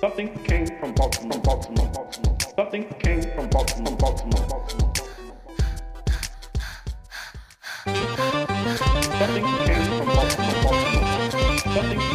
Something 0.00 0.28
came 0.44 0.66
from 0.78 0.92
Baltimore, 0.92 1.40
Baltimore, 1.40 1.88
Baltimore. 1.88 2.36
Something 2.54 2.84
came 2.98 3.22
from 3.34 3.48
Baltimore, 3.48 3.96
Baltimore, 3.96 4.46
Baltimore. 4.46 4.92
Something 9.18 9.44
came 9.64 9.84
from 9.96 10.06
Baltimore, 10.06 10.62
Baltimore. 10.62 11.30
Something 11.72 12.05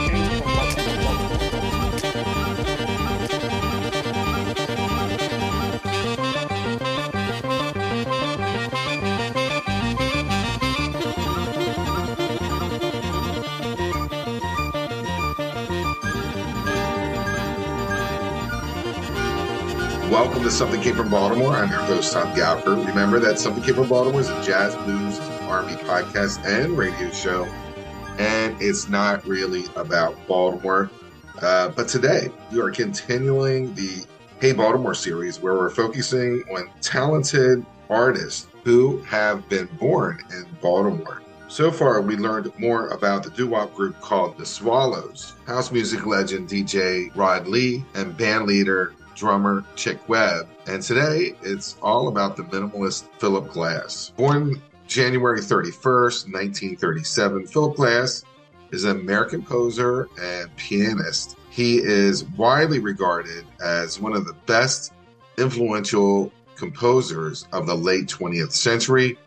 Welcome 20.21 20.43
to 20.43 20.52
Something 20.52 20.81
Came 20.81 20.95
from 20.95 21.09
Baltimore. 21.09 21.55
I'm 21.55 21.71
your 21.71 21.80
host, 21.80 22.13
Tom 22.13 22.31
Gouker. 22.35 22.85
Remember 22.85 23.17
that 23.17 23.39
Something 23.39 23.63
Came 23.63 23.73
from 23.73 23.89
Baltimore 23.89 24.21
is 24.21 24.29
a 24.29 24.43
jazz, 24.43 24.75
blues, 24.75 25.17
R&B 25.49 25.73
podcast 25.81 26.45
and 26.45 26.77
radio 26.77 27.09
show, 27.09 27.45
and 28.20 28.55
it's 28.62 28.88
not 28.88 29.26
really 29.26 29.63
about 29.76 30.15
Baltimore. 30.27 30.91
Uh, 31.41 31.70
but 31.70 31.88
today, 31.88 32.29
we 32.52 32.62
are 32.62 32.70
continuing 32.70 33.73
the 33.73 34.05
Hey 34.39 34.52
Baltimore 34.52 34.93
series 34.93 35.39
where 35.39 35.55
we're 35.55 35.71
focusing 35.71 36.43
on 36.55 36.70
talented 36.81 37.65
artists 37.90 38.45
who 38.63 39.01
have 39.01 39.49
been 39.49 39.65
born 39.79 40.23
in 40.29 40.45
Baltimore. 40.62 41.23
So 41.48 41.71
far, 41.71 41.99
we 41.99 42.15
learned 42.15 42.51
more 42.59 42.90
about 42.90 43.23
the 43.23 43.31
doo-wop 43.31 43.73
group 43.73 43.99
called 44.01 44.38
The 44.38 44.45
Swallows, 44.45 45.34
house 45.48 45.71
music 45.71 46.05
legend 46.05 46.48
DJ 46.48 47.09
Rod 47.15 47.48
Lee, 47.48 47.84
and 47.95 48.15
band 48.15 48.45
leader 48.45 48.93
drummer 49.21 49.63
Chick 49.75 50.09
Webb. 50.09 50.48
And 50.66 50.81
today 50.81 51.35
it's 51.43 51.77
all 51.79 52.07
about 52.07 52.35
the 52.35 52.41
minimalist 52.43 53.07
Philip 53.20 53.49
Glass. 53.49 54.12
Born 54.18 54.59
January 54.87 55.40
31st, 55.41 56.34
1937, 56.34 57.46
Philip 57.46 57.76
Glass 57.76 58.26
is 58.71 58.84
an 58.84 58.99
American 58.99 59.43
composer 59.43 60.09
and 60.20 60.54
pianist. 60.55 61.37
He 61.51 61.77
is 61.77 62.23
widely 62.31 62.79
regarded 62.79 63.46
as 63.63 63.99
one 63.99 64.13
of 64.13 64.25
the 64.25 64.34
best 64.47 64.91
influential 65.38 66.34
composers 66.56 67.46
of 67.53 67.68
the 67.68 67.75
late 67.75 68.07
20th 68.07 68.53
century. 68.53 69.19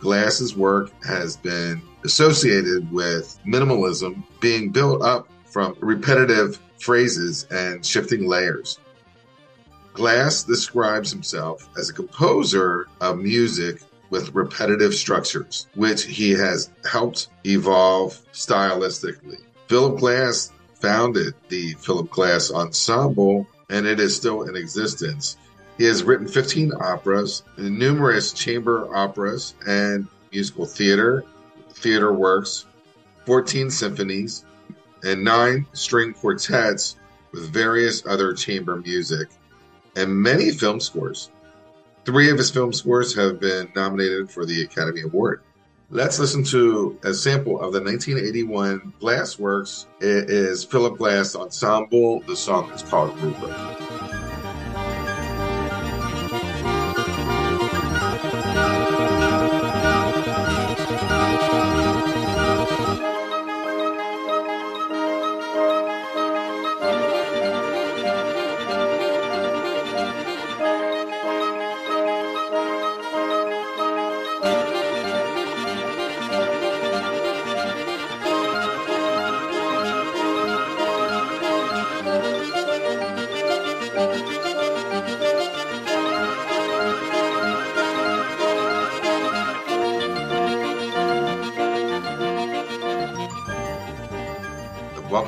Glass's 0.00 0.56
work 0.56 0.90
has 1.04 1.36
been 1.36 1.82
associated 2.02 2.90
with 2.90 3.38
minimalism 3.46 4.24
being 4.40 4.70
built 4.70 5.02
up 5.02 5.28
from 5.44 5.76
repetitive 5.80 6.58
phrases 6.78 7.46
and 7.50 7.84
shifting 7.84 8.26
layers. 8.26 8.78
Glass 9.94 10.42
describes 10.42 11.12
himself 11.12 11.68
as 11.78 11.88
a 11.88 11.92
composer 11.92 12.88
of 13.00 13.16
music 13.18 13.80
with 14.10 14.34
repetitive 14.34 14.92
structures, 14.92 15.68
which 15.76 16.04
he 16.04 16.32
has 16.32 16.68
helped 16.84 17.28
evolve 17.46 18.20
stylistically. 18.32 19.40
Philip 19.68 20.00
Glass 20.00 20.52
founded 20.80 21.34
the 21.48 21.74
Philip 21.74 22.10
Glass 22.10 22.50
Ensemble, 22.50 23.46
and 23.70 23.86
it 23.86 24.00
is 24.00 24.16
still 24.16 24.42
in 24.42 24.56
existence. 24.56 25.36
He 25.78 25.84
has 25.84 26.02
written 26.02 26.26
15 26.26 26.72
operas, 26.80 27.44
numerous 27.56 28.32
chamber 28.32 28.92
operas, 28.92 29.54
and 29.64 30.08
musical 30.32 30.66
theater, 30.66 31.24
theater 31.70 32.12
works, 32.12 32.66
14 33.26 33.70
symphonies, 33.70 34.44
and 35.04 35.22
nine 35.22 35.66
string 35.72 36.14
quartets 36.14 36.96
with 37.30 37.52
various 37.52 38.04
other 38.04 38.34
chamber 38.34 38.76
music 38.76 39.28
and 39.96 40.14
many 40.14 40.50
film 40.50 40.80
scores. 40.80 41.30
Three 42.04 42.30
of 42.30 42.38
his 42.38 42.50
film 42.50 42.72
scores 42.72 43.14
have 43.14 43.40
been 43.40 43.70
nominated 43.74 44.30
for 44.30 44.44
the 44.44 44.62
Academy 44.62 45.02
Award. 45.02 45.42
Let's 45.90 46.18
listen 46.18 46.44
to 46.44 46.98
a 47.04 47.14
sample 47.14 47.60
of 47.60 47.72
the 47.72 47.80
1981 47.80 48.94
Glass 49.00 49.38
Works. 49.38 49.86
It 50.00 50.28
is 50.30 50.64
Philip 50.64 50.98
Glass 50.98 51.36
Ensemble. 51.36 52.20
The 52.20 52.36
song 52.36 52.70
is 52.72 52.82
called 52.82 53.16
Rubric. 53.20 53.83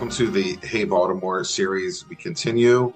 Welcome 0.06 0.24
to 0.26 0.30
the 0.30 0.64
Hey 0.64 0.84
Baltimore 0.84 1.42
series. 1.42 2.08
We 2.08 2.14
continue 2.14 2.92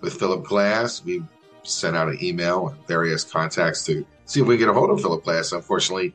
with 0.00 0.16
Philip 0.16 0.44
Glass. 0.44 1.02
We 1.04 1.24
sent 1.64 1.96
out 1.96 2.06
an 2.06 2.22
email 2.22 2.68
and 2.68 2.86
various 2.86 3.24
contacts 3.24 3.84
to 3.86 4.06
see 4.26 4.42
if 4.42 4.46
we 4.46 4.54
can 4.54 4.66
get 4.66 4.70
a 4.70 4.72
hold 4.72 4.90
of 4.90 5.00
Philip 5.00 5.24
Glass. 5.24 5.50
Unfortunately, 5.50 6.14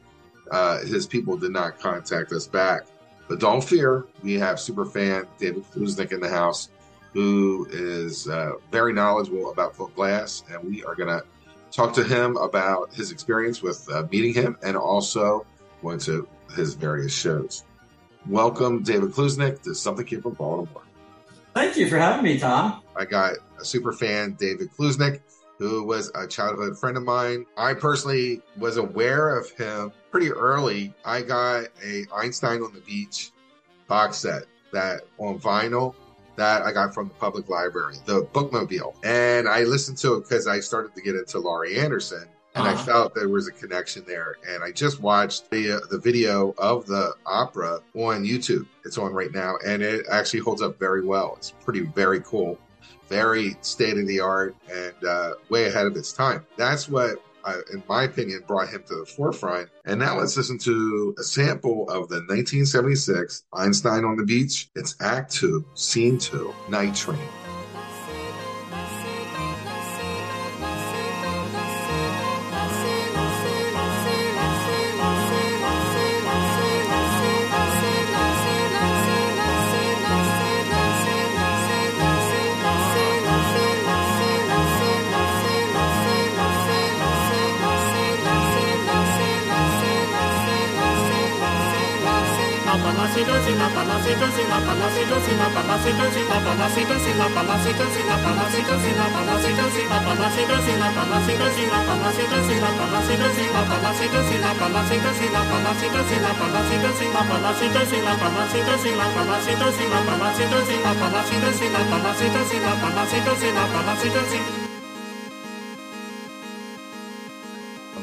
uh, 0.50 0.80
his 0.86 1.06
people 1.06 1.36
did 1.36 1.52
not 1.52 1.78
contact 1.80 2.32
us 2.32 2.48
back. 2.48 2.84
But 3.28 3.42
don't 3.42 3.62
fear, 3.62 4.06
we 4.24 4.36
have 4.36 4.58
super 4.58 4.86
fan 4.86 5.28
David 5.38 5.66
Klucznik 5.70 6.14
in 6.14 6.22
the 6.22 6.30
house, 6.30 6.70
who 7.12 7.68
is 7.70 8.30
uh, 8.30 8.54
very 8.72 8.94
knowledgeable 8.94 9.52
about 9.52 9.76
Philip 9.76 9.96
Glass, 9.96 10.46
and 10.50 10.64
we 10.64 10.82
are 10.86 10.96
going 10.96 11.10
to 11.10 11.26
talk 11.72 11.92
to 11.96 12.06
him 12.06 12.38
about 12.38 12.94
his 12.94 13.12
experience 13.12 13.62
with 13.62 13.86
uh, 13.92 14.08
meeting 14.14 14.34
him 14.34 14.58
and 14.64 14.78
also 14.78 15.46
going 15.82 16.00
to 16.00 16.26
his 16.56 16.74
various 16.74 17.14
shows. 17.14 17.66
Welcome, 18.30 18.84
David 18.84 19.12
Klucznik, 19.12 19.62
to 19.62 19.74
Something 19.74 20.06
Came 20.06 20.22
from 20.22 20.34
Baltimore. 20.34 20.84
Thank 21.54 21.78
you 21.78 21.88
for 21.90 21.98
having 21.98 22.26
me, 22.26 22.38
Tom. 22.38 22.82
I 22.94 23.06
got 23.06 23.36
a 23.58 23.64
super 23.64 23.94
fan, 23.94 24.34
David 24.34 24.70
Klucznik, 24.78 25.22
who 25.58 25.86
was 25.86 26.12
a 26.14 26.28
childhood 26.28 26.78
friend 26.78 26.98
of 26.98 27.04
mine. 27.04 27.46
I 27.56 27.74
personally 27.74 28.42
was 28.58 28.76
aware 28.76 29.38
of 29.38 29.50
him 29.52 29.94
pretty 30.12 30.32
early. 30.32 30.94
I 31.06 31.22
got 31.22 31.68
a 31.82 32.06
Einstein 32.14 32.62
on 32.62 32.74
the 32.74 32.82
Beach 32.82 33.32
box 33.88 34.18
set 34.18 34.44
that 34.74 35.04
on 35.20 35.40
vinyl 35.40 35.96
that 36.36 36.64
I 36.64 36.74
got 36.74 36.94
from 36.94 37.08
the 37.08 37.14
public 37.14 37.48
library, 37.48 37.96
the 38.06 38.24
bookmobile. 38.26 38.94
And 39.06 39.48
I 39.48 39.64
listened 39.64 39.98
to 40.00 40.16
it 40.16 40.24
because 40.24 40.48
I 40.48 40.60
started 40.60 40.94
to 40.96 41.02
get 41.02 41.16
into 41.16 41.40
Laurie 41.40 41.80
Anderson. 41.80 42.28
And 42.58 42.68
I 42.68 42.74
Uh-huh. 42.74 42.84
felt 42.84 43.16
there 43.16 43.30
was 43.30 43.48
a 43.48 43.52
connection 43.52 44.04
there. 44.08 44.36
And 44.50 44.64
I 44.64 44.72
just 44.72 45.00
watched 45.00 45.50
the 45.52 45.74
uh, 45.74 45.80
the 45.90 46.00
video 46.00 46.54
of 46.58 46.86
the 46.88 47.14
opera 47.26 47.80
on 47.96 48.24
YouTube. 48.26 48.66
It's 48.84 48.98
on 48.98 49.14
right 49.14 49.32
now, 49.34 49.56
and 49.66 49.82
it 49.84 50.06
actually 50.12 50.40
holds 50.42 50.62
up 50.62 50.80
very 50.80 51.04
well. 51.06 51.36
It's 51.38 51.52
pretty 51.64 51.82
very 51.82 52.20
cool, 52.22 52.58
very 53.10 53.56
state 53.62 53.98
of 53.98 54.08
the 54.08 54.20
art, 54.20 54.56
and 54.72 54.94
uh, 55.08 55.34
way 55.50 55.66
ahead 55.68 55.86
of 55.86 55.96
its 55.96 56.12
time. 56.14 56.46
That's 56.58 56.90
what, 56.90 57.22
uh, 57.46 57.58
in 57.74 57.84
my 57.88 58.04
opinion, 58.04 58.44
brought 58.48 58.70
him 58.70 58.84
to 58.88 58.96
the 58.96 59.06
forefront. 59.06 59.70
And 59.86 60.00
now 60.00 60.18
let's 60.18 60.36
listen 60.36 60.58
to 60.60 61.16
a 61.20 61.24
sample 61.24 61.84
of 61.90 62.10
the 62.10 62.22
1976 62.28 63.44
Einstein 63.54 64.04
on 64.06 64.18
the 64.18 64.26
Beach. 64.26 64.70
It's 64.76 64.96
Act 65.02 65.32
Two, 65.34 65.66
Scene 65.76 66.18
Two, 66.18 66.54
Night 66.70 66.96
Train. 66.96 67.20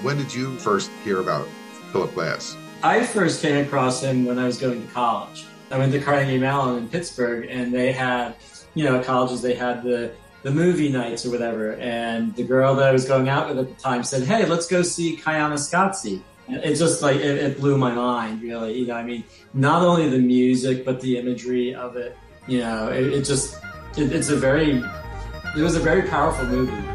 When 0.04 0.20
did 0.20 0.34
you 0.34 0.52
first 0.60 0.92
hear 1.00 1.24
about 1.24 1.48
Philip 1.92 2.12
Glass? 2.12 2.60
I 2.82 3.06
first 3.06 3.40
came 3.40 3.64
across 3.64 4.02
him 4.02 4.26
when 4.26 4.38
I 4.38 4.44
was 4.44 4.60
going 4.60 4.86
to 4.86 4.92
college. 4.92 5.48
I 5.70 5.78
went 5.78 5.93
to 5.93 6.00
Carnegie 6.00 6.38
Mellon 6.38 6.78
in 6.78 6.88
Pittsburgh, 6.88 7.46
and 7.50 7.72
they 7.72 7.93
had, 7.93 8.37
you 8.75 8.84
know, 8.84 9.02
colleges 9.02 9.43
they 9.43 9.55
had 9.55 9.82
the 9.82 10.12
the 10.43 10.50
movie 10.50 10.90
nights 10.90 11.25
or 11.25 11.31
whatever. 11.31 11.72
And 11.75 12.34
the 12.37 12.44
girl 12.44 12.75
that 12.76 12.87
I 12.87 12.93
was 12.93 13.06
going 13.06 13.28
out 13.28 13.49
with 13.49 13.58
at 13.58 13.69
the 13.69 13.82
time 13.82 14.05
said, 14.05 14.25
"Hey, 14.25 14.46
let's 14.46 14.66
go 14.66 14.82
see 14.82 15.16
Koyaanisqatsi." 15.16 16.20
And 16.49 16.56
it 16.56 16.76
just 16.76 17.02
like 17.02 17.16
it, 17.16 17.38
it 17.38 17.61
blew 17.61 17.78
my 17.78 17.94
mind, 17.94 18.43
really. 18.43 18.78
You 18.78 18.87
know, 18.87 18.94
I 18.94 19.02
mean, 19.02 19.25
not 19.55 19.82
only 19.82 20.08
the 20.08 20.19
music 20.19 20.84
but 20.84 21.00
the 21.00 21.16
imagery 21.19 21.75
of 21.75 21.96
it. 21.96 22.16
You 22.46 22.58
know, 22.58 22.88
it, 22.88 23.06
it 23.06 23.25
just 23.25 23.56
it, 23.96 24.12
it's 24.12 24.28
a 24.28 24.37
very 24.37 24.82
it 25.56 25.62
was 25.62 25.76
a 25.76 25.81
very 25.81 26.02
powerful 26.02 26.44
movie. 26.46 26.94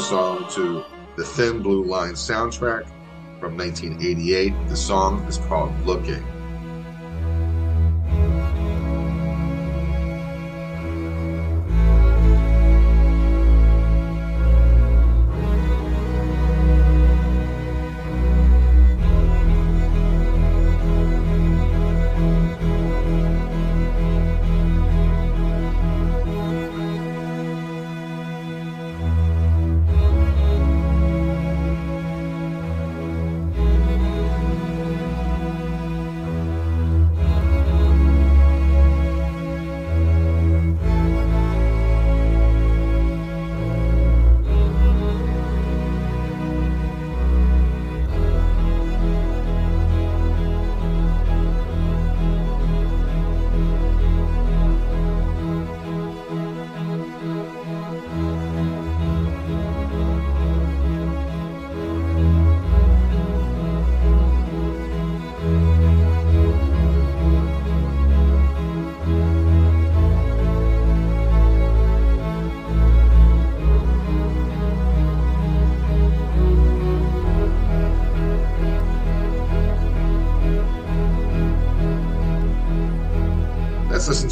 Song 0.00 0.48
to 0.50 0.82
the 1.16 1.24
Thin 1.24 1.62
Blue 1.62 1.84
Line 1.84 2.14
soundtrack 2.14 2.86
from 3.38 3.56
1988. 3.56 4.54
The 4.68 4.76
song 4.76 5.22
is 5.24 5.36
called 5.36 5.78
Looking. 5.84 6.24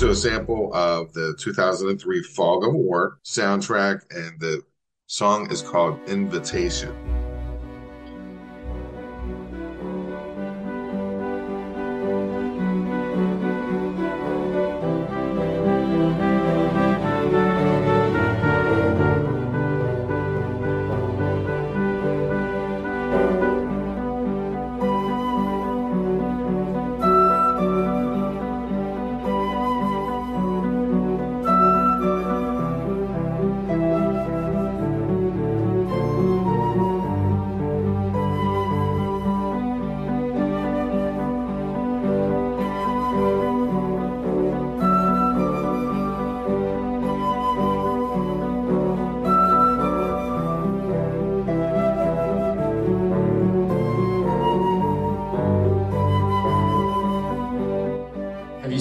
A 0.08 0.14
sample 0.14 0.72
of 0.72 1.12
the 1.12 1.36
2003 1.38 2.22
Fog 2.22 2.64
of 2.64 2.72
War 2.72 3.18
soundtrack, 3.24 4.00
and 4.10 4.40
the 4.40 4.62
song 5.06 5.50
is 5.52 5.60
called 5.60 6.00
Invitation. 6.08 7.17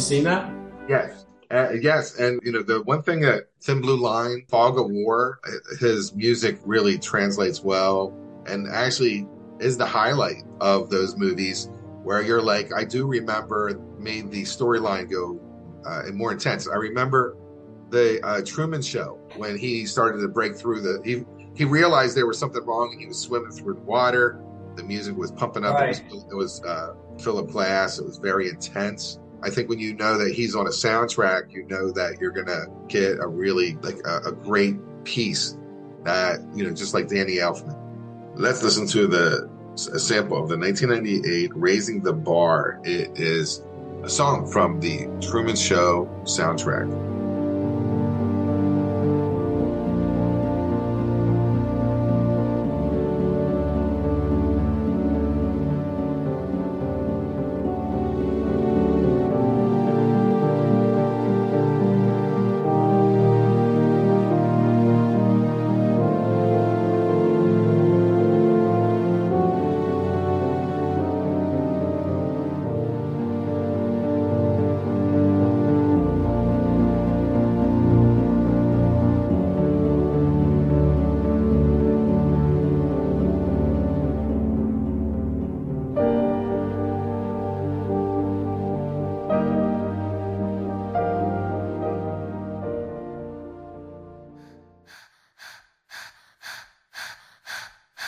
Seen 0.07 0.23
that? 0.23 0.49
Yes. 0.87 1.25
Uh, 1.51 1.71
yes, 1.81 2.17
and 2.19 2.39
you 2.43 2.51
know 2.51 2.61
the 2.61 2.81
one 2.83 3.01
thing 3.01 3.21
that 3.21 3.47
Thin 3.61 3.81
Blue 3.81 3.95
Line, 3.97 4.45
Fog 4.49 4.77
of 4.77 4.87
War, 4.89 5.39
his 5.79 6.13
music 6.13 6.59
really 6.65 6.97
translates 6.97 7.63
well, 7.63 8.13
and 8.45 8.67
actually 8.67 9.27
is 9.59 9.77
the 9.77 9.85
highlight 9.85 10.43
of 10.59 10.89
those 10.89 11.15
movies 11.15 11.69
where 12.03 12.21
you're 12.21 12.41
like, 12.41 12.73
I 12.73 12.83
do 12.83 13.07
remember 13.07 13.79
made 13.97 14.29
the 14.29 14.43
storyline 14.43 15.09
go 15.09 15.39
uh, 15.85 16.03
more 16.13 16.33
intense. 16.33 16.67
I 16.67 16.75
remember 16.75 17.37
the 17.89 18.21
uh, 18.25 18.41
Truman 18.45 18.81
Show 18.81 19.17
when 19.37 19.57
he 19.57 19.85
started 19.85 20.19
to 20.19 20.27
break 20.27 20.55
through 20.57 20.81
the 20.81 21.01
he 21.05 21.23
he 21.55 21.63
realized 21.63 22.15
there 22.15 22.27
was 22.27 22.37
something 22.37 22.63
wrong 22.65 22.89
and 22.91 22.99
he 22.99 23.07
was 23.07 23.19
swimming 23.19 23.51
through 23.51 23.75
the 23.75 23.81
water. 23.81 24.43
The 24.75 24.83
music 24.83 25.15
was 25.15 25.31
pumping 25.31 25.63
up. 25.63 25.75
Right. 25.75 25.97
It 25.97 26.11
was, 26.11 26.25
it 26.29 26.35
was 26.35 26.63
uh, 26.65 26.93
Philip 27.19 27.51
Glass. 27.51 27.99
It 27.99 28.05
was 28.05 28.17
very 28.17 28.49
intense. 28.49 29.19
I 29.43 29.49
think 29.49 29.69
when 29.69 29.79
you 29.79 29.93
know 29.93 30.17
that 30.17 30.33
he's 30.33 30.55
on 30.55 30.65
a 30.65 30.71
soundtrack, 30.71 31.51
you 31.51 31.65
know 31.67 31.91
that 31.91 32.19
you're 32.19 32.31
gonna 32.31 32.65
get 32.87 33.19
a 33.19 33.27
really 33.27 33.75
like 33.81 33.99
a, 34.05 34.29
a 34.29 34.31
great 34.31 34.77
piece 35.03 35.57
that 36.03 36.39
you 36.55 36.63
know, 36.63 36.73
just 36.73 36.93
like 36.93 37.07
Danny 37.07 37.35
Elfman. 37.35 37.75
Let's 38.35 38.63
listen 38.63 38.87
to 38.87 39.07
the 39.07 39.49
a 39.93 39.99
sample 39.99 40.41
of 40.41 40.49
the 40.49 40.57
1998 40.57 41.51
"Raising 41.55 42.01
the 42.01 42.13
Bar." 42.13 42.79
It 42.83 43.19
is 43.19 43.63
a 44.03 44.09
song 44.09 44.49
from 44.51 44.79
the 44.79 45.07
Truman 45.21 45.55
Show 45.55 46.09
soundtrack. 46.23 47.16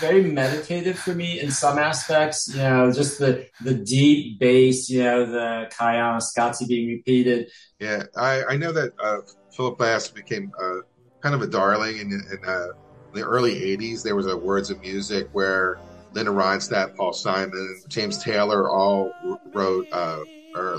Very 0.09 0.31
meditative 0.31 0.97
for 0.97 1.13
me 1.13 1.39
in 1.39 1.51
some 1.51 1.77
aspects. 1.77 2.49
You 2.51 2.63
know, 2.63 2.91
just 2.91 3.19
the 3.19 3.45
the 3.61 3.75
deep 3.75 4.39
bass. 4.39 4.89
You 4.89 5.03
know, 5.03 5.25
the 5.27 5.69
Koyaanisqatsi 5.71 6.67
being 6.67 6.87
repeated. 6.87 7.51
Yeah, 7.79 8.03
I, 8.17 8.43
I 8.45 8.57
know 8.57 8.71
that 8.71 8.93
uh, 8.99 9.17
Philip 9.55 9.77
Glass 9.77 10.09
became 10.09 10.51
uh, 10.59 10.79
kind 11.21 11.35
of 11.35 11.43
a 11.43 11.47
darling 11.47 11.99
in, 11.99 12.11
in 12.11 12.39
uh, 12.43 12.69
the 13.13 13.21
early 13.21 13.53
'80s. 13.77 14.01
There 14.01 14.15
was 14.15 14.25
a 14.25 14.35
Words 14.35 14.71
of 14.71 14.81
Music 14.81 15.29
where 15.31 15.79
Linda 16.13 16.31
Ronstadt, 16.31 16.95
Paul 16.95 17.13
Simon, 17.13 17.83
James 17.87 18.17
Taylor 18.23 18.67
all 18.67 19.11
wrote 19.53 19.85
uh, 19.91 20.23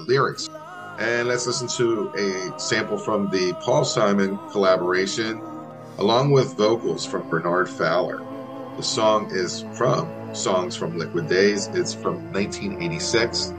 lyrics. 0.09 0.49
And 0.99 1.29
let's 1.29 1.47
listen 1.47 1.69
to 1.69 2.11
a 2.17 2.59
sample 2.59 2.99
from 2.99 3.31
the 3.31 3.53
Paul 3.61 3.85
Simon 3.85 4.39
collaboration, 4.51 5.41
along 5.99 6.33
with 6.33 6.57
vocals 6.57 7.07
from 7.07 7.31
Bernard 7.31 7.71
Fowler. 7.71 8.27
The 8.77 8.83
song 8.83 9.31
is 9.31 9.65
from 9.75 10.35
Songs 10.35 10.77
from 10.77 10.97
Liquid 10.97 11.29
Days. 11.29 11.67
It's 11.69 11.93
from 11.93 12.33
1986. 12.33 13.53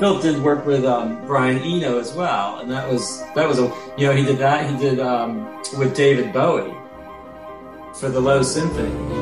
Phil 0.00 0.18
did 0.18 0.42
work 0.42 0.64
with 0.64 0.86
um, 0.86 1.26
Brian 1.26 1.58
Eno 1.58 1.98
as 1.98 2.14
well, 2.14 2.60
and 2.60 2.70
that 2.70 2.90
was 2.90 3.20
that 3.34 3.46
was 3.46 3.58
a 3.58 3.64
you 3.98 4.06
know 4.06 4.14
he 4.14 4.24
did 4.24 4.38
that 4.38 4.70
he 4.70 4.74
did 4.78 4.98
um, 4.98 5.60
with 5.78 5.94
David 5.94 6.32
Bowie 6.32 6.74
for 7.92 8.08
the 8.08 8.18
Low 8.18 8.42
Symphony. 8.42 9.19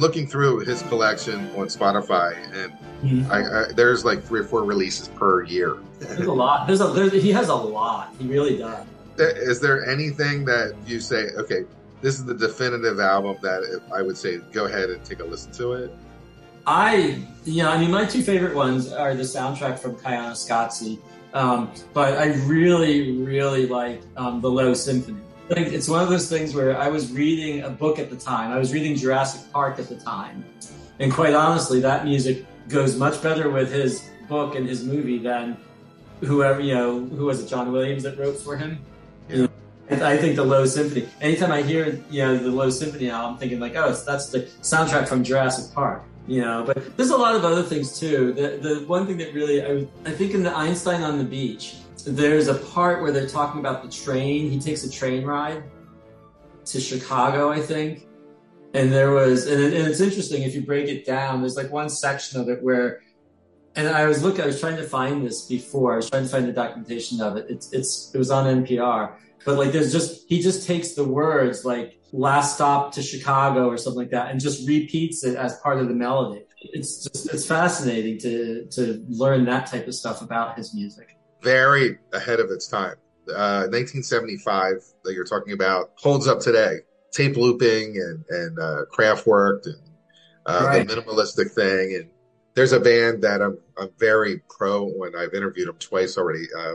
Looking 0.00 0.26
through 0.26 0.60
his 0.60 0.80
collection 0.84 1.50
on 1.58 1.66
Spotify, 1.66 2.34
and 2.54 2.72
Mhm. 3.02 3.30
I, 3.30 3.38
I, 3.68 3.72
there's 3.72 4.02
like 4.02 4.22
three 4.24 4.40
or 4.40 4.44
four 4.44 4.64
releases 4.64 5.08
per 5.08 5.42
year. 5.44 5.76
There's 5.98 6.26
a 6.26 6.32
lot. 6.32 6.66
There's 6.66 6.80
a 6.80 6.88
there's, 6.88 7.12
he 7.12 7.30
has 7.32 7.50
a 7.50 7.54
lot. 7.54 8.14
He 8.18 8.26
really 8.26 8.56
does. 8.56 8.86
Is 9.18 9.60
there 9.60 9.86
anything 9.86 10.46
that 10.46 10.74
you 10.86 11.00
say, 11.00 11.28
okay, 11.36 11.64
this 12.00 12.18
is 12.18 12.24
the 12.24 12.32
definitive 12.34 12.98
album 12.98 13.36
that 13.42 13.62
if 13.62 13.92
I 13.92 14.00
would 14.00 14.16
say 14.16 14.38
go 14.52 14.64
ahead 14.64 14.88
and 14.88 15.04
take 15.04 15.20
a 15.20 15.24
listen 15.24 15.52
to 15.52 15.72
it? 15.72 15.94
I, 16.66 17.18
you 17.44 17.62
know, 17.62 17.70
I 17.70 17.78
mean, 17.78 17.90
my 17.90 18.06
two 18.06 18.22
favorite 18.22 18.54
ones 18.54 18.92
are 18.92 19.14
the 19.14 19.22
soundtrack 19.22 19.78
from 19.78 19.96
Koyaanisqatsi, 19.96 20.98
um, 21.34 21.70
but 21.92 22.16
I 22.16 22.32
really, 22.46 23.18
really 23.18 23.66
like 23.66 24.00
um, 24.16 24.40
the 24.40 24.50
Low 24.50 24.72
Symphony. 24.72 25.20
It's 25.50 25.88
one 25.88 26.02
of 26.02 26.08
those 26.08 26.28
things 26.28 26.54
where 26.54 26.78
I 26.78 26.88
was 26.88 27.10
reading 27.10 27.62
a 27.62 27.70
book 27.70 27.98
at 27.98 28.08
the 28.08 28.16
time. 28.16 28.52
I 28.52 28.58
was 28.58 28.72
reading 28.72 28.94
Jurassic 28.94 29.50
Park 29.52 29.80
at 29.80 29.88
the 29.88 29.96
time, 29.96 30.44
and 31.00 31.12
quite 31.12 31.34
honestly, 31.34 31.80
that 31.80 32.04
music 32.04 32.46
goes 32.68 32.96
much 32.96 33.20
better 33.20 33.50
with 33.50 33.72
his 33.72 34.08
book 34.28 34.54
and 34.54 34.68
his 34.68 34.84
movie 34.84 35.18
than 35.18 35.56
whoever 36.20 36.60
you 36.60 36.74
know. 36.74 37.04
Who 37.04 37.26
was 37.26 37.42
it? 37.42 37.48
John 37.48 37.72
Williams 37.72 38.04
that 38.04 38.16
wrote 38.16 38.38
for 38.38 38.56
him. 38.56 38.78
Yeah. 39.28 39.48
I 39.90 40.16
think 40.16 40.36
the 40.36 40.44
Low 40.44 40.66
Symphony. 40.66 41.08
Anytime 41.20 41.50
I 41.50 41.62
hear 41.62 42.00
you 42.10 42.22
know 42.22 42.36
the 42.36 42.50
Low 42.50 42.70
Symphony 42.70 43.08
now, 43.08 43.28
I'm 43.28 43.36
thinking 43.36 43.58
like, 43.58 43.74
oh, 43.74 43.92
that's 43.92 44.26
the 44.26 44.42
soundtrack 44.62 45.08
from 45.08 45.24
Jurassic 45.24 45.74
Park. 45.74 46.04
You 46.28 46.42
know, 46.42 46.62
but 46.64 46.96
there's 46.96 47.10
a 47.10 47.16
lot 47.16 47.34
of 47.34 47.44
other 47.44 47.64
things 47.64 47.98
too. 47.98 48.32
The 48.32 48.58
the 48.62 48.84
one 48.86 49.04
thing 49.04 49.16
that 49.16 49.34
really 49.34 49.64
I, 49.64 49.86
I 50.08 50.12
think 50.12 50.32
in 50.32 50.44
the 50.44 50.56
Einstein 50.56 51.02
on 51.02 51.18
the 51.18 51.24
beach, 51.24 51.74
there's 52.04 52.48
a 52.48 52.54
part 52.54 53.02
where 53.02 53.12
they're 53.12 53.28
talking 53.28 53.60
about 53.60 53.82
the 53.82 53.90
train. 53.90 54.50
He 54.50 54.58
takes 54.58 54.84
a 54.84 54.90
train 54.90 55.24
ride 55.24 55.62
to 56.66 56.80
Chicago, 56.80 57.50
I 57.50 57.60
think. 57.60 58.06
And 58.72 58.92
there 58.92 59.10
was, 59.10 59.46
and, 59.46 59.60
it, 59.60 59.72
and 59.74 59.88
it's 59.88 60.00
interesting 60.00 60.42
if 60.42 60.54
you 60.54 60.62
break 60.62 60.88
it 60.88 61.04
down. 61.04 61.40
There's 61.40 61.56
like 61.56 61.72
one 61.72 61.88
section 61.88 62.40
of 62.40 62.48
it 62.48 62.62
where, 62.62 63.02
and 63.74 63.88
I 63.88 64.06
was 64.06 64.22
looking, 64.22 64.42
I 64.42 64.46
was 64.46 64.60
trying 64.60 64.76
to 64.76 64.84
find 64.84 65.24
this 65.26 65.46
before. 65.46 65.94
I 65.94 65.96
was 65.96 66.10
trying 66.10 66.24
to 66.24 66.28
find 66.28 66.46
the 66.46 66.52
documentation 66.52 67.20
of 67.20 67.36
it. 67.36 67.46
It's, 67.48 67.72
it's, 67.72 68.14
it 68.14 68.18
was 68.18 68.30
on 68.30 68.64
NPR. 68.64 69.14
But 69.44 69.58
like, 69.58 69.72
there's 69.72 69.92
just 69.92 70.28
he 70.28 70.42
just 70.42 70.66
takes 70.66 70.92
the 70.92 71.04
words 71.04 71.64
like 71.64 71.98
"last 72.12 72.56
stop 72.56 72.92
to 72.92 73.02
Chicago" 73.02 73.68
or 73.68 73.78
something 73.78 74.02
like 74.02 74.10
that, 74.10 74.30
and 74.30 74.40
just 74.40 74.68
repeats 74.68 75.24
it 75.24 75.36
as 75.36 75.56
part 75.60 75.78
of 75.78 75.88
the 75.88 75.94
melody. 75.94 76.44
It's 76.60 77.04
just 77.04 77.32
it's 77.32 77.46
fascinating 77.46 78.18
to 78.18 78.66
to 78.72 79.04
learn 79.08 79.46
that 79.46 79.66
type 79.66 79.86
of 79.86 79.94
stuff 79.94 80.20
about 80.20 80.58
his 80.58 80.74
music. 80.74 81.16
Very 81.42 81.98
ahead 82.12 82.40
of 82.40 82.50
its 82.50 82.66
time. 82.68 82.96
Uh, 83.28 83.68
1975 83.70 84.82
that 85.04 85.14
you're 85.14 85.24
talking 85.24 85.52
about 85.52 85.92
holds 85.96 86.26
up 86.26 86.40
today. 86.40 86.78
Tape 87.12 87.36
looping 87.36 87.96
and 87.96 88.24
and 88.28 88.58
uh, 88.58 88.84
Kraftwerk 88.92 89.66
and 89.66 89.76
uh, 90.46 90.62
Right. 90.66 90.86
the 90.86 90.94
minimalistic 90.94 91.52
thing. 91.52 91.94
And 91.96 92.10
there's 92.54 92.72
a 92.72 92.80
band 92.80 93.22
that 93.22 93.40
I'm 93.42 93.58
I'm 93.78 93.90
very 93.98 94.40
pro 94.48 94.84
when 94.86 95.14
I've 95.16 95.34
interviewed 95.34 95.68
them 95.68 95.76
twice 95.78 96.16
already. 96.18 96.46
Uh, 96.56 96.74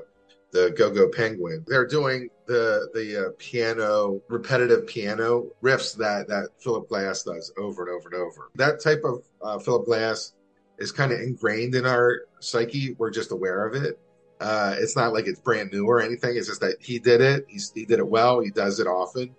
the 0.51 0.71
GoGo 0.77 1.09
Penguin. 1.09 1.65
They're 1.67 1.87
doing 1.87 2.29
the 2.45 2.89
the 2.93 3.27
uh, 3.27 3.29
piano 3.37 4.21
repetitive 4.29 4.87
piano 4.87 5.47
riffs 5.61 5.97
that 5.97 6.27
that 6.29 6.49
Philip 6.59 6.87
Glass 6.87 7.23
does 7.23 7.51
over 7.57 7.83
and 7.83 7.91
over 7.91 8.09
and 8.09 8.15
over. 8.21 8.49
That 8.55 8.81
type 8.81 9.01
of 9.03 9.23
uh, 9.41 9.59
Philip 9.59 9.85
Glass 9.85 10.31
is 10.77 10.91
kind 10.93 11.11
of 11.11 11.19
ingrained 11.19 11.75
in 11.75 11.85
our 11.85 12.21
psyche. 12.39 12.95
We're 12.97 13.11
just 13.11 13.31
aware 13.31 13.65
of 13.65 13.75
it. 13.75 13.99
Uh, 14.45 14.75
it's 14.77 14.95
not 14.95 15.11
like 15.11 15.25
it's 15.25 15.39
brand 15.39 15.71
new 15.71 15.87
or 15.87 15.99
anything. 15.99 16.37
It's 16.37 16.47
just 16.47 16.61
that 16.61 16.75
he 16.79 16.99
did 16.99 17.19
it. 17.19 17.45
He's, 17.47 17.71
he 17.73 17.83
did 17.83 17.97
it 17.97 18.07
well. 18.07 18.41
He 18.41 18.51
does 18.51 18.79
it 18.79 18.85
often. 18.85 19.35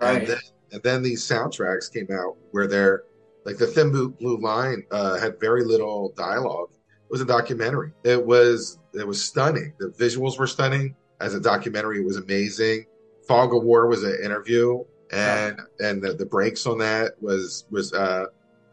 Right. 0.00 0.18
And 0.18 0.26
then, 0.28 0.38
and 0.70 0.82
then 0.84 1.02
these 1.02 1.26
soundtracks 1.26 1.92
came 1.92 2.06
out 2.16 2.36
where 2.52 2.68
they're 2.68 3.02
like 3.44 3.58
the 3.58 3.66
Thin 3.66 3.90
Blue, 3.90 4.38
Line 4.38 4.84
uh, 4.92 5.18
had 5.18 5.40
very 5.40 5.64
little 5.64 6.14
dialogue. 6.16 6.68
It 6.70 7.10
was 7.10 7.20
a 7.20 7.24
documentary. 7.24 7.90
It 8.04 8.24
was 8.24 8.78
it 8.92 9.04
was 9.04 9.24
stunning. 9.24 9.72
The 9.78 9.88
visuals 9.88 10.38
were 10.38 10.46
stunning. 10.46 10.94
As 11.20 11.34
a 11.34 11.40
documentary, 11.40 11.98
it 11.98 12.04
was 12.04 12.16
amazing. 12.16 12.86
Fog 13.26 13.54
of 13.54 13.64
War 13.64 13.88
was 13.88 14.04
an 14.04 14.16
interview, 14.22 14.84
and 15.12 15.60
and 15.80 16.00
the, 16.00 16.14
the 16.14 16.26
breaks 16.26 16.64
on 16.66 16.78
that 16.78 17.14
was 17.20 17.66
was 17.72 17.92
uh, 17.92 18.26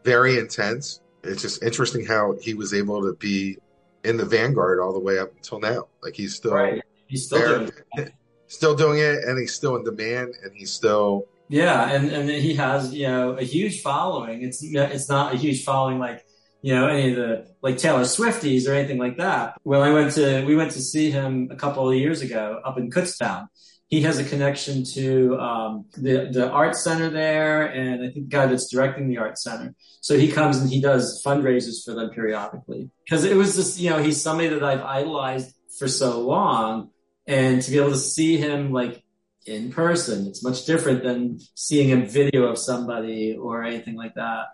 very 0.04 0.38
intense. 0.38 1.00
It's 1.24 1.42
just 1.42 1.62
interesting 1.62 2.06
how 2.06 2.36
he 2.40 2.54
was 2.54 2.72
able 2.72 3.02
to 3.02 3.14
be 3.14 3.58
in 4.04 4.16
the 4.16 4.24
vanguard 4.24 4.80
all 4.80 4.92
the 4.92 5.00
way 5.00 5.18
up 5.18 5.32
until 5.36 5.60
now. 5.60 5.88
Like 6.02 6.14
he's 6.14 6.34
still 6.34 6.52
Right. 6.52 6.82
He's 7.06 7.26
still 7.26 7.38
there, 7.38 7.58
doing 7.58 7.72
it. 7.92 8.12
still 8.46 8.74
doing 8.74 8.98
it, 8.98 9.24
and 9.24 9.38
he's 9.38 9.54
still 9.54 9.76
in 9.76 9.84
demand, 9.84 10.34
and 10.42 10.52
he's 10.54 10.72
still 10.72 11.26
Yeah, 11.48 11.90
and 11.90 12.10
and 12.10 12.28
he 12.28 12.54
has 12.54 12.94
you 12.94 13.06
know 13.06 13.32
a 13.32 13.42
huge 13.42 13.82
following. 13.82 14.42
It's 14.42 14.62
it's 14.62 15.08
not 15.08 15.34
a 15.34 15.36
huge 15.36 15.64
following 15.64 15.98
like 15.98 16.24
you 16.62 16.74
know 16.74 16.88
any 16.88 17.10
of 17.10 17.16
the 17.16 17.46
like 17.60 17.76
Taylor 17.76 18.02
Swifties 18.02 18.68
or 18.68 18.72
anything 18.72 18.98
like 18.98 19.18
that. 19.18 19.60
Well, 19.64 19.82
I 19.82 19.92
went 19.92 20.12
to 20.12 20.44
we 20.44 20.56
went 20.56 20.72
to 20.72 20.80
see 20.80 21.10
him 21.10 21.48
a 21.50 21.56
couple 21.56 21.88
of 21.88 21.94
years 21.94 22.22
ago 22.22 22.60
up 22.64 22.78
in 22.78 22.90
Kutztown. 22.90 23.48
He 23.92 24.00
has 24.08 24.18
a 24.18 24.24
connection 24.24 24.84
to 24.94 25.38
um, 25.38 25.84
the 25.92 26.30
the 26.32 26.48
art 26.48 26.76
center 26.76 27.10
there, 27.10 27.66
and 27.66 28.02
I 28.02 28.06
think 28.06 28.30
the 28.30 28.36
guy 28.36 28.46
that's 28.46 28.70
directing 28.70 29.06
the 29.06 29.18
art 29.18 29.36
center. 29.36 29.74
So 30.00 30.16
he 30.16 30.32
comes 30.32 30.56
and 30.56 30.70
he 30.70 30.80
does 30.80 31.22
fundraisers 31.22 31.84
for 31.84 31.92
them 31.92 32.08
periodically 32.08 32.88
because 33.04 33.24
it 33.24 33.36
was 33.36 33.54
just 33.54 33.78
you 33.78 33.90
know 33.90 34.02
he's 34.02 34.18
somebody 34.18 34.48
that 34.48 34.64
I've 34.64 34.80
idolized 34.80 35.54
for 35.78 35.88
so 35.88 36.20
long, 36.20 36.88
and 37.26 37.60
to 37.60 37.70
be 37.70 37.76
able 37.76 37.90
to 37.90 37.98
see 37.98 38.38
him 38.38 38.72
like 38.72 39.04
in 39.44 39.70
person. 39.70 40.26
It's 40.26 40.42
much 40.42 40.64
different 40.64 41.02
than 41.02 41.38
seeing 41.54 41.92
a 41.92 42.06
video 42.06 42.44
of 42.44 42.56
somebody 42.56 43.36
or 43.36 43.62
anything 43.62 43.96
like 43.96 44.14
that. 44.14 44.46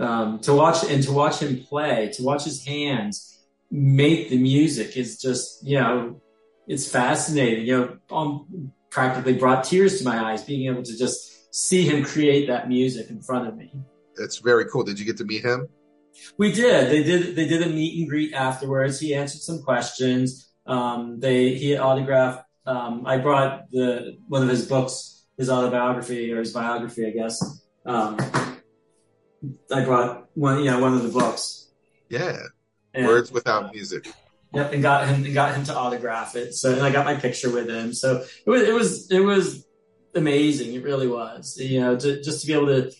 Um, 0.00 0.40
to 0.40 0.52
watch 0.52 0.82
and 0.82 1.00
to 1.04 1.12
watch 1.12 1.38
him 1.38 1.62
play, 1.62 2.10
to 2.14 2.24
watch 2.24 2.42
his 2.42 2.66
hands 2.66 3.38
make 3.70 4.30
the 4.30 4.38
music 4.38 4.96
is 4.96 5.20
just, 5.20 5.64
you 5.64 5.78
know, 5.78 6.20
it's 6.68 6.90
fascinating. 6.90 7.66
You 7.66 7.78
know, 7.78 8.16
um, 8.16 8.72
practically 8.90 9.34
brought 9.34 9.64
tears 9.64 9.98
to 9.98 10.04
my 10.04 10.18
eyes 10.18 10.44
being 10.44 10.70
able 10.70 10.82
to 10.82 10.96
just 10.96 11.54
see 11.54 11.82
him 11.82 12.04
create 12.04 12.46
that 12.48 12.68
music 12.68 13.10
in 13.10 13.20
front 13.22 13.48
of 13.48 13.56
me. 13.56 13.72
it's 14.18 14.38
very 14.38 14.66
cool. 14.66 14.84
Did 14.84 14.98
you 14.98 15.06
get 15.06 15.16
to 15.18 15.24
meet 15.24 15.44
him? 15.44 15.68
We 16.36 16.52
did. 16.52 16.90
They 16.90 17.02
did. 17.02 17.36
They 17.36 17.46
did 17.46 17.62
a 17.62 17.68
meet 17.68 17.98
and 17.98 18.08
greet 18.08 18.32
afterwards. 18.34 18.98
He 19.00 19.14
answered 19.14 19.40
some 19.40 19.62
questions. 19.62 20.52
Um, 20.66 21.20
they 21.20 21.54
he 21.54 21.78
autographed. 21.78 22.44
Um, 22.66 23.06
I 23.06 23.18
brought 23.18 23.70
the 23.70 24.18
one 24.26 24.42
of 24.42 24.48
his 24.48 24.66
books, 24.66 25.24
his 25.38 25.48
autobiography 25.48 26.32
or 26.32 26.40
his 26.40 26.52
biography, 26.52 27.06
I 27.06 27.10
guess. 27.10 27.62
Um, 27.86 28.16
I 29.72 29.84
brought 29.84 30.28
one, 30.34 30.58
you 30.58 30.70
know, 30.70 30.80
one 30.80 30.94
of 30.94 31.02
the 31.02 31.08
books. 31.08 31.68
Yeah, 32.10 32.36
And, 32.92 33.06
words 33.06 33.30
without 33.30 33.72
music. 33.72 34.12
Yep, 34.54 34.72
and 34.72 34.82
got 34.82 35.06
him 35.06 35.24
and 35.24 35.34
got 35.34 35.54
him 35.54 35.64
to 35.64 35.74
autograph 35.74 36.34
it. 36.34 36.54
So 36.54 36.72
and 36.72 36.82
I 36.82 36.90
got 36.90 37.04
my 37.04 37.14
picture 37.14 37.50
with 37.50 37.68
him. 37.68 37.92
So 37.92 38.24
it 38.46 38.50
was 38.50 38.62
it 38.62 38.72
was 38.72 39.10
it 39.10 39.20
was 39.20 39.66
amazing. 40.14 40.74
It 40.74 40.82
really 40.82 41.06
was. 41.06 41.58
You 41.58 41.80
know, 41.80 41.96
to, 41.96 42.22
just 42.22 42.40
to 42.40 42.46
be 42.46 42.54
able 42.54 42.66
to 42.66 42.90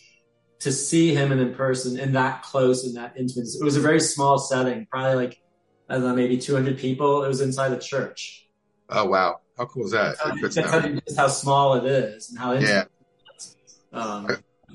to 0.60 0.72
see 0.72 1.14
him 1.14 1.32
in 1.32 1.54
person 1.54 1.98
and 1.98 2.14
that 2.16 2.42
close 2.42 2.84
and 2.84 2.96
that 2.96 3.14
intimate. 3.16 3.48
It 3.60 3.64
was 3.64 3.76
a 3.76 3.80
very 3.80 4.00
small 4.00 4.38
setting, 4.38 4.86
probably 4.90 5.14
like 5.14 5.40
I 5.88 5.94
don't 5.94 6.02
know, 6.02 6.14
maybe 6.14 6.36
200 6.36 6.78
people. 6.78 7.24
It 7.24 7.28
was 7.28 7.40
inside 7.40 7.72
a 7.72 7.78
church. 7.78 8.46
Oh 8.90 9.06
wow, 9.06 9.40
how 9.56 9.66
cool 9.66 9.86
is 9.86 9.92
that? 9.92 10.16
That's 10.22 10.56
Kutztown. 10.56 10.70
how, 10.70 11.00
just 11.06 11.16
how 11.16 11.28
small 11.28 11.74
it 11.74 11.84
is 11.84 12.30
and 12.30 12.38
how 12.38 12.54
intimate. 12.54 12.70
Yeah, 12.70 12.82
it 12.82 13.36
is. 13.36 13.56
Um, 13.92 14.28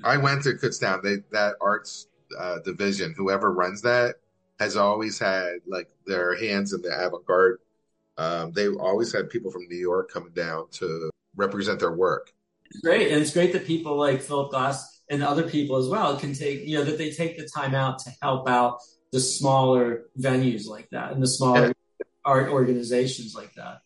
I 0.03 0.17
went 0.17 0.43
to 0.43 0.53
Kutztown. 0.53 1.03
They 1.03 1.17
that 1.31 1.55
arts 1.61 2.07
uh, 2.37 2.59
division, 2.59 3.13
whoever 3.15 3.51
runs 3.51 3.81
that, 3.83 4.15
has 4.63 4.77
always 4.77 5.19
had 5.19 5.57
like 5.67 5.89
their 6.05 6.35
hands 6.35 6.73
in 6.73 6.81
the 6.81 6.89
avant-garde. 6.89 7.59
Um, 8.17 8.53
they 8.53 8.67
always 8.67 9.11
had 9.11 9.29
people 9.29 9.51
from 9.51 9.67
New 9.67 9.77
York 9.77 10.09
coming 10.11 10.31
down 10.33 10.69
to 10.73 11.09
represent 11.35 11.79
their 11.79 11.91
work. 11.91 12.31
Great, 12.81 13.11
and 13.11 13.21
it's 13.21 13.33
great 13.33 13.51
that 13.53 13.67
people 13.67 13.97
like 13.97 14.21
Philip 14.21 14.51
Glass 14.51 15.01
and 15.09 15.21
other 15.21 15.43
people 15.43 15.75
as 15.75 15.87
well 15.87 16.17
can 16.17 16.33
take 16.33 16.65
you 16.65 16.77
know 16.77 16.83
that 16.85 16.97
they 16.97 17.11
take 17.11 17.37
the 17.37 17.47
time 17.47 17.75
out 17.75 17.99
to 17.99 18.11
help 18.21 18.47
out 18.47 18.79
the 19.11 19.19
smaller 19.19 20.05
venues 20.17 20.67
like 20.67 20.89
that 20.91 21.11
and 21.11 21.21
the 21.21 21.27
smaller 21.27 21.73
art 22.25 22.49
organizations 22.49 23.35
like 23.35 23.53
that. 23.55 23.81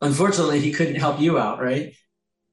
Unfortunately, 0.00 0.60
he 0.60 0.72
couldn't 0.72 0.94
help 0.94 1.20
you 1.20 1.38
out, 1.38 1.60
right? 1.60 1.94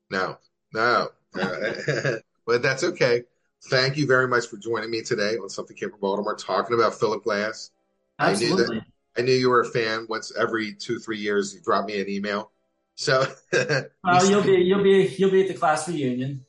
No, 0.09 0.37
no, 0.73 1.09
Uh, 1.39 2.17
but 2.45 2.61
that's 2.61 2.83
okay. 2.83 3.23
Thank 3.65 3.97
you 3.97 4.05
very 4.05 4.27
much 4.27 4.47
for 4.47 4.57
joining 4.57 4.91
me 4.91 5.01
today 5.01 5.37
on 5.37 5.49
Something 5.49 5.75
Came 5.75 5.89
from 5.89 5.99
Baltimore, 5.99 6.35
talking 6.35 6.75
about 6.75 6.93
Philip 6.99 7.23
Glass. 7.23 7.71
I 8.19 8.33
knew 8.35 8.55
that- 8.55 8.81
I 9.17 9.21
knew 9.21 9.33
you 9.33 9.49
were 9.49 9.61
a 9.61 9.65
fan. 9.65 10.05
Once 10.07 10.31
every 10.37 10.73
two, 10.75 10.99
three 10.99 11.17
years, 11.17 11.53
you 11.55 11.59
drop 11.61 11.85
me 11.85 11.99
an 11.99 12.07
email. 12.07 12.51
So 12.93 13.25
Well, 13.51 14.29
you'll 14.29 14.43
be 14.43 14.53
you'll 14.57 14.83
be 14.83 15.15
you'll 15.17 15.31
be 15.31 15.41
at 15.41 15.47
the 15.47 15.53
class 15.55 15.87
reunion. 15.87 16.45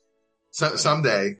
So, 0.51 0.75
someday. 0.75 1.37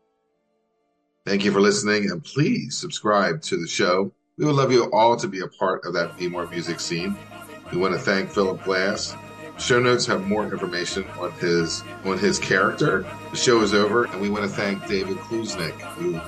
Thank 1.26 1.46
you 1.46 1.52
for 1.52 1.62
listening, 1.62 2.10
and 2.10 2.24
please 2.24 2.78
subscribe 2.78 3.42
to 3.44 3.58
the 3.58 3.68
show. 3.68 4.12
We 4.38 4.46
would 4.46 4.56
love 4.56 4.72
you 4.72 4.86
all 4.92 5.18
to 5.18 5.28
be 5.28 5.42
a 5.42 5.48
part 5.48 5.86
of 5.86 5.94
that 5.94 6.18
Be 6.18 6.28
More 6.30 6.48
Music 6.48 6.80
scene. 6.80 7.16
We 7.72 7.78
want 7.78 7.94
to 7.94 8.00
thank 8.00 8.32
Philip 8.32 8.64
Glass. 8.64 9.16
Show 9.60 9.80
notes 9.80 10.06
have 10.06 10.26
more 10.26 10.44
information 10.44 11.06
on 11.20 11.32
his 11.34 11.84
on 12.06 12.18
his 12.18 12.40
character. 12.40 13.06
The 13.32 13.38
show 13.38 13.62
is 13.62 13.74
over, 13.74 14.06
and 14.06 14.22
we 14.22 14.30
want 14.30 14.44
to 14.44 14.50
thank 14.50 14.88
David 14.88 15.18
Klucznik, 15.18 15.80
who 15.96 16.20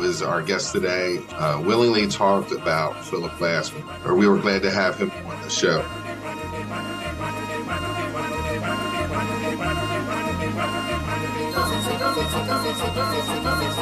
was 0.00 0.22
our 0.22 0.42
guest 0.42 0.72
today. 0.72 1.18
Uh, 1.32 1.60
willingly 1.60 2.06
talked 2.06 2.52
about 2.52 3.04
Philip 3.04 3.32
Glassman, 3.32 3.84
or 4.06 4.14
we 4.14 4.28
were 4.28 4.38
glad 4.38 4.62
to 4.62 4.70
have 4.70 4.96
him 4.96 5.10
on 5.26 5.42
the 5.42 5.50
show. 5.50 5.84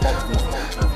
Baltimore. 0.00 0.93